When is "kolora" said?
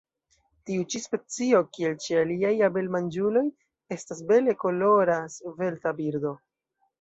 4.65-5.19